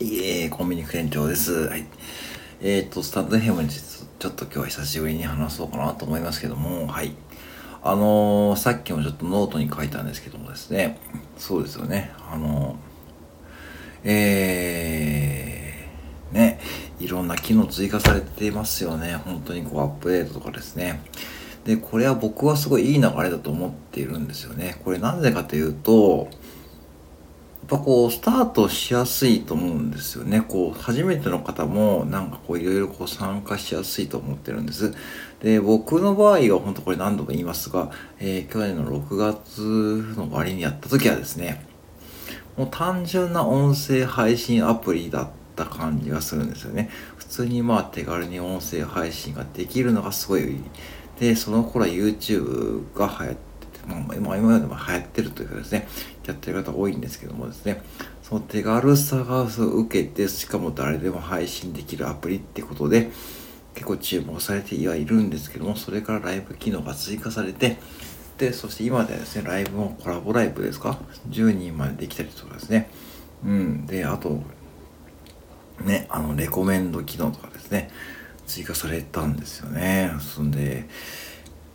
[0.00, 1.68] いえー、コンビニ店長です。
[1.68, 1.84] はい。
[2.62, 7.14] えっ、ー、と、スタンド FM にちょっと今日は久しぶりに話そうかなと思いますけども、はい。
[7.82, 10.98] あのー、さっきもちょっとノートに書いたんですけどもですね、
[11.36, 12.76] そうですよね、あのー、
[14.04, 16.60] えー、ね、
[16.98, 19.16] いろんな機能追加されていますよね。
[19.16, 21.02] 本当にこうアップデートとかですね。
[21.64, 24.80] で、これは僕はすごいいい流れだと思っているんですよね。
[24.82, 26.28] これなぜかというと、
[27.70, 30.40] ぱこうスタートしやすいと思うんですよね。
[30.40, 34.92] こう初めての方もなんかこういろいろこう参加しやすいと思ってるんです。
[35.40, 39.60] で僕の場合は本当これ何度も言いますが、えー、去年の6月
[40.16, 41.64] の終わりにやった時はですね
[42.56, 46.90] もう単純な音声配信アプリだった感じがするんですよね。
[47.16, 50.56] 普通にまあ手軽に音声配信ができるのがすごい
[51.20, 53.49] でその頃は YouTube が流行って
[53.96, 55.88] まあ、今今までも流行ってるというかですね、
[56.26, 57.82] やってる方多いんですけどもですね、
[58.22, 63.10] その手軽さが受けて、しかも誰でも配信できるアプリってことで、
[63.74, 67.78] 結構注目されてはいるんですけども、それからライブ機能が追加されて、
[68.38, 72.88] で、そして今ではですね、ライブもコラボライブですか ?10 人までできたりとかですね。
[73.44, 73.86] うん。
[73.86, 74.42] で、あと、
[75.84, 77.90] ね、あの、レコメンド機能とかですね、
[78.46, 80.12] 追加されたんですよね。
[80.20, 80.86] そんで、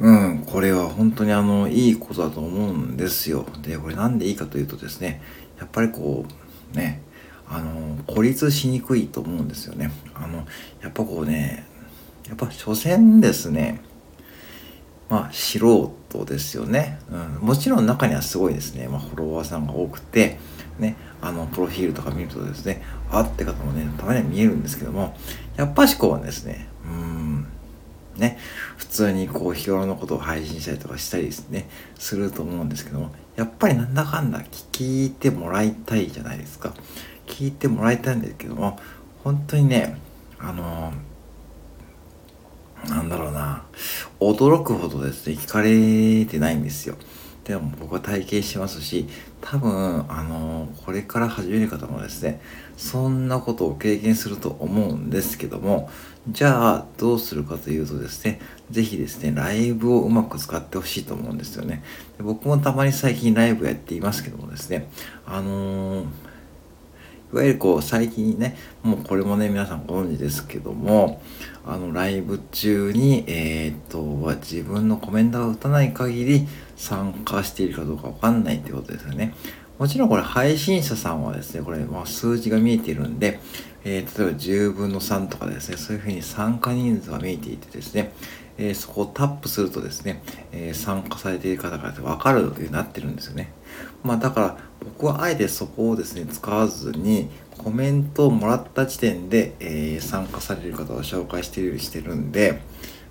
[0.00, 3.46] うん、これは本当にあの、いいことだと思うんですよ。
[3.62, 5.20] で、これなんでいいかというとですね、
[5.58, 6.24] やっぱりこ
[6.72, 7.02] う、ね、
[7.48, 9.90] あの、孤立しにくいと思うんですよね。
[10.14, 10.46] あの、
[10.82, 11.66] やっぱこうね、
[12.28, 13.80] やっぱ所詮ですね、
[15.08, 15.58] まあ、素
[16.10, 17.46] 人ですよね、うん。
[17.46, 20.38] もちろん中にはすごいですね、まあ、フォロワーさんが多くて、
[20.78, 25.16] ね、あの、プロフィールとか見るとですね、あって方もね、たまには見えるんですけども、
[25.56, 26.77] やっぱしこうですね、うん、ね、
[28.78, 36.72] 普通にこう日頃のことを配信したりとかしたりですね、すると思うんですけども、やっぱりなんだかんだ聞いてもらいたいじゃないですか。
[37.26, 38.78] 聞いてもらいたいんですけども、
[39.24, 40.00] 本当にね、
[40.38, 40.92] あの、
[42.88, 43.64] なんだろうな、
[44.20, 46.94] 驚くほどですね、聞かれてないんですよ。
[47.42, 49.08] でも僕は体験してますし、
[49.40, 52.40] 多分、あの、これから始める方もですね、
[52.76, 55.90] そんなことを経験すると思うんですけども、
[56.28, 58.40] じゃあ、どうするかというとですね、
[58.70, 61.82] ぜひですね、ライブをうまく使ってほしいと思うんですよね。
[62.18, 64.88] で僕もたまに最近ライブやっていますけどもですね、
[65.26, 66.06] あのー、
[67.32, 71.22] いわゆるこう最近ね、もうこれもね、皆さんご存知ですけども、
[71.66, 74.00] あの、ライブ中に、えー、っと、
[74.36, 79.34] 自分のコメントを打たない限り参加しているかどうかわかんないってことですよね。
[79.78, 83.38] もちろんこれ配信者さんはですね、これ、まあ、数字が見えているんで、
[83.84, 88.12] えー、例えば10分の3とかですね、そういうふうに参加人数が見えていてですね、
[88.58, 93.52] えー、そこをタップするとですね、えー、参加されている方がわかるようになってるんですよね。
[94.02, 102.60] まあだから僕はあえてそこをですね、使わずにコメントをもらった時点で、えー、参加される方を紹介しているようにしてるんで、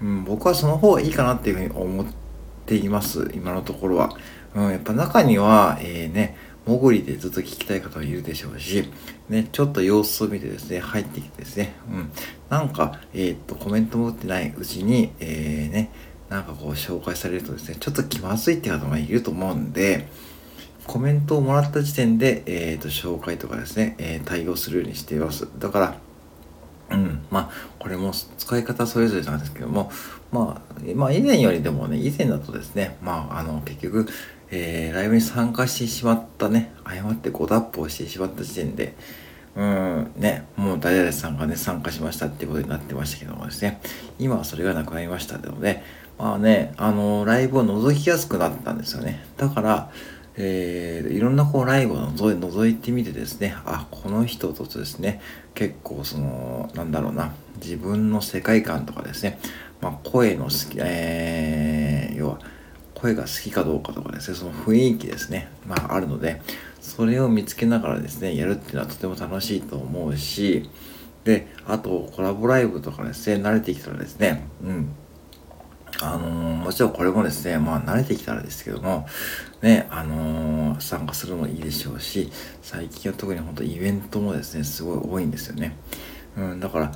[0.00, 2.06] うん、僕はその方がいいかなっていうふうに思っ
[2.66, 4.16] ています、今のところは。
[4.54, 6.36] うん、やっぱ中には、えー、ね、
[6.66, 8.88] 潜りでずっと聞きたい方もいるでしょうし、
[9.28, 12.10] ね、ちょっと様子を見てですね、入ってきてですね、うん、
[12.48, 15.90] なんか、えー、っと、コメントも打ってないうちに、えー、ね、
[16.28, 20.08] なんかこう紹介されるとですね、ちょっと気まずいって方もいると思うんで、
[20.86, 25.48] コメントをもらった時点で、えー、と、紹介とかですね、えー、対応するようにしています。
[25.58, 25.96] だから、
[26.90, 29.90] うん、まあ、これも使い方それぞれなんですけども、
[30.30, 34.08] まあ、まあ、以前よりでもね、以前だとですね、まあ、あの、結局、
[34.54, 38.94] えー、ライブに参加してしまったね、誤ってご脱法してしまった時点で、
[39.56, 43.80] うん、ね、もう誰々さんがね、参加しましたってことになってましたけどもですね、
[44.18, 45.82] 今はそれがなくなりましたので、
[46.18, 49.24] まあね、あの、ライブを覗きやすくなったんですよね。
[49.38, 49.90] だから、
[50.36, 55.22] えー、いろんなこうライブを覗い覗いてみてですね、あ、この人とですね、
[55.54, 59.38] 結構その、なんだろうな、自分の世界観とかですね、
[59.80, 62.38] まあ、声の好き、えー、要は、
[63.02, 66.40] 声が好きかどうかとかですね、その雰囲気ですね、まああるので、
[66.80, 70.70] それを見つけながらですね、やるっていうのはとても楽しいと思うし、
[71.24, 74.94] で、あとコラボライブとかですね、慣れてきたらですね、うん。
[76.00, 79.06] あのー、もちろんこれもですね、まあ慣れてきたらですけども、
[79.62, 82.30] ね、あのー、参加するのもいいでしょうし、
[82.62, 85.76] 最近は特に本当イベントもですね、すごい多いんですよね。
[86.36, 86.92] うん、だから、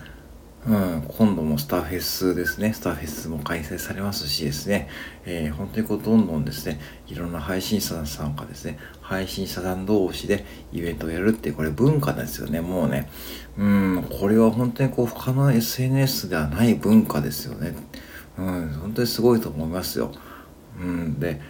[0.67, 2.73] うん、今度もスターフェスですね。
[2.73, 4.89] スターフェスも開催されますしですね、
[5.25, 12.61] えー、本当にこうどんどんですね、いろんな配信者さんがですね、配信者さん同士でイベントをやるってこれ文化ですよね。
[12.61, 13.09] もうね、
[13.57, 17.73] うん、これは本当にこう他の SNS ではない文化ですよね。
[18.37, 20.11] うん、本当にすごいと思いますよ。
[20.81, 21.41] うん、で、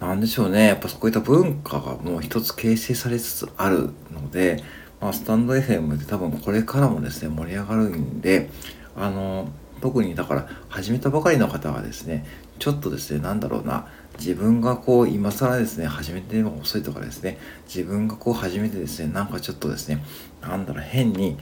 [0.00, 0.66] なんでしょうね。
[0.66, 4.62] やっぱそういった文化がもう一つ形成されつつあるので、
[5.00, 8.50] まあ、スタンド FM って多分これからもですね、盛り上がるんで、
[8.96, 9.48] あの、
[9.80, 12.24] 特にだから始めたばかりの方はですね、
[12.58, 13.86] ちょっとですね、なんだろうな、
[14.18, 20.02] 自分がこう今更ですね、始めても遅いとかですね、自分がこう始めてですね、なんかちょっとですね、
[20.40, 21.36] なんだろう、変に、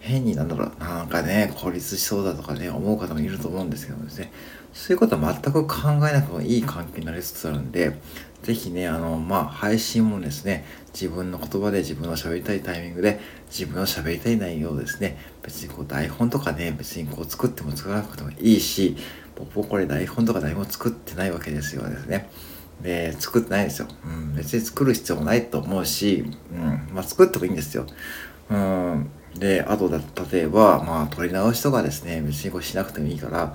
[0.00, 4.32] 変になんだろう、なんかね、孤立しそうだとかね、思う方もいると思うんですけどもですね、
[4.72, 5.76] そういうことは全く考
[6.08, 7.98] えなくてもいい関係になりつつあるんで、
[8.42, 10.64] ぜひね、あの、まあ、配信もですね、
[10.94, 13.20] 自分の言葉で自分の喋りたいタイミングで、
[13.50, 18.96] 自分の喋りたい内容をですね、別にこう台本とかね、別にこう作っても作らなくてもいいし、
[19.54, 22.30] 僕これ台本とか台本作ってないわけですよですね。
[22.82, 23.88] で、作ってないんですよ。
[24.04, 27.86] うん、別に作る必要もないと思うし、うん、まあ作ってもいいんですよ。
[28.50, 30.00] うん、で、あとだ、
[30.32, 33.52] 例えば、まあ撮り直しとかですね、別にこうしなくてもいいから、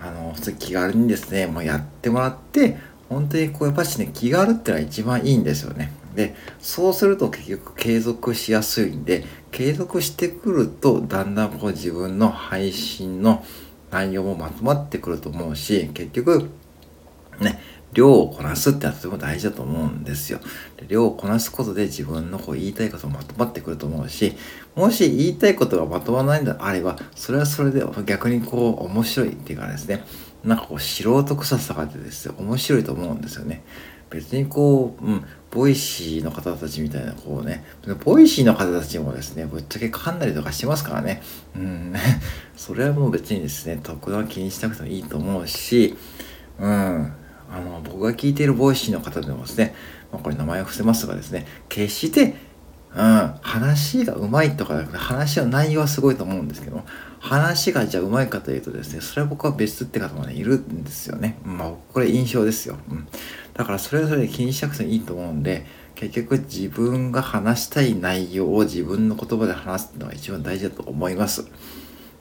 [0.00, 5.92] あの、普通気軽にですね、もうやってもらって、本当にこうやっぱしね、気軽ってのは一番いいんですよね。
[6.14, 13.44] で、そうすると結局継続しやすいんで、継続してくると、だんだんこう自分の配信の
[13.90, 16.50] 内容もまとまってくると思うし、結局、
[17.40, 17.60] ね、
[17.92, 20.40] 量をこなすってのはとても大事だと思うんですよ。
[20.88, 24.36] 量をこなすことで自分のこう言いたいこともまとまってくると思うし、
[24.74, 30.04] もし言いたいことがまとまらないんであれば、それはそれで逆にこう面白いっていうかですね、
[30.44, 33.62] なんかこう素人臭さがあってですね、面白いと思うんですよね。
[34.10, 37.64] 別にこう、うん、 Voicy の方たちみたいな、こうね、
[38.04, 41.22] Voicy の方たちもですね、ぶっちゃけ噛んだりとかしてますからね。
[41.54, 41.94] うん、
[42.56, 45.96] それはもう別にですね、特段気にしなくてもいいと思うし、
[46.58, 47.12] うん、
[47.50, 49.74] あの、僕が聞いている Voicy の方でもですね、
[50.12, 52.36] まあ、これ名前を伏せますがですね、決して、
[52.94, 56.82] うん、話がうまいとかじゃなくて話の内容はすごいと思うんですけど
[57.20, 61.36] 話がじゃあうまいかというとですね、それは僕は別って方もね、いるんですよね。
[61.44, 62.78] まあ、これ印象ですよ。
[62.90, 63.06] うん。
[63.52, 71.46] だからそれぞれ気にしなくていいと思うんで、結局自分が話したい内容を自分の言葉で話すのが一番大事だと思います。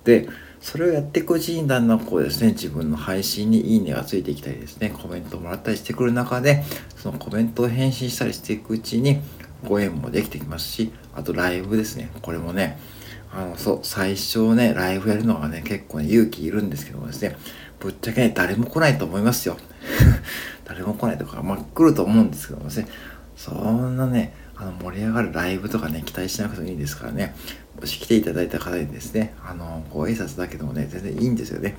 [0.09, 0.27] で、
[0.59, 6.63] それをやっていくうちにだんだんこうですね、自分の配信にいいねがついてきたりですね、コメントをもらったりしてくる中で、
[6.97, 9.21] そのコメントを返信したりしていくうちに、
[9.67, 12.09] ご縁もできてきますし、あとライブですね。
[12.21, 12.79] これもね、
[13.31, 17.37] あの、そう、最初ね、ライブやるのがね、結構ね、勇気いるんですけどもですね、
[17.79, 19.57] ぶっちゃけね、誰も来ないと思いますよ。
[20.65, 22.87] 誰も来ないとか、まあ来ると思うんですけどもですね、
[23.39, 27.33] そんなね、あの、盛り上がるライブとかね、期待しなくてもいいですからね、
[27.79, 31.77] もし来ていただいた方にですね、あの、ご挨拶だけでもね、全然いいんですよね。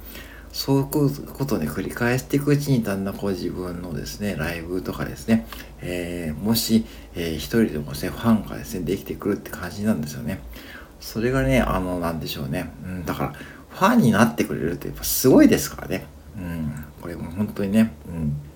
[0.52, 5.46] そういうことをね、繰り返していくうちにだんだんこう自分のですね、ライブとかですね、
[5.82, 10.40] えー、もし、えー、一人でもですね、ファンがですね、できてくるって感じなんですよね。
[10.98, 12.72] それがね、あの、なんでしょうね。
[12.82, 13.32] うん、だから、
[13.68, 16.06] ファンになってくれるってやっぱすごいですからね。
[16.36, 18.49] うん、これも本当にね、うん。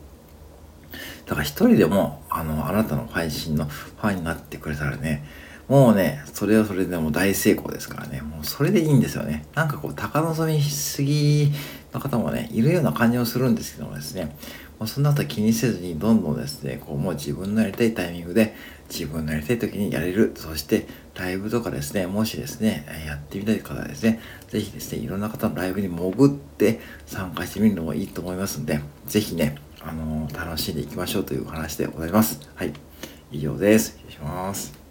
[1.26, 5.24] だから一人でも、あの、あなたの配信のファンになってくれたらね、
[5.68, 9.46] もうね、それはそれでも大成功ですからね、もうそれでいいんですよね。
[9.54, 11.50] なんかこう、高望みしすぎ
[11.94, 14.36] の方もね、いるような感じもするんですけどもですね、
[14.78, 18.54] もうそんなこと気にせずに、どんどんですね、こう、もう自分のやりたいタイミングで、
[18.90, 20.32] 自分のやりたい時にやれる。
[20.36, 32.40] そして、ライブとかですね、もしですね、やってみたい方はですね、ぜひですね、いろんな方のライブに潜って参加してみるのもいいと思いますんで、ぜひね、あの、楽しんでいきましょうというお話でございます。
[32.54, 32.72] はい。
[33.30, 33.98] 以上です。
[33.98, 34.83] 失礼します。